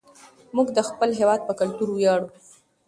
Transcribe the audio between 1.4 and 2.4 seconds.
په کلتور ویاړو.